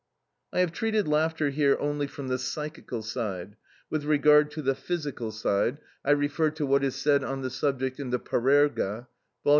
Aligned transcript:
I 0.51 0.61
have 0.61 0.71
treated 0.71 1.07
laughter 1.07 1.51
here 1.51 1.77
only 1.79 2.07
from 2.07 2.27
the 2.27 2.39
psychical 2.39 3.03
side; 3.03 3.55
with 3.91 4.03
regard 4.03 4.49
to 4.53 4.63
the 4.63 4.73
physical 4.73 5.31
side, 5.31 5.77
I 6.03 6.09
refer 6.09 6.49
to 6.49 6.65
what 6.65 6.83
is 6.83 6.95
said 6.95 7.23
on 7.23 7.43
the 7.43 7.51
subject 7.51 7.99
in 7.99 8.09
the 8.09 8.17
"Parerga," 8.19 9.05
vol. 9.43 9.49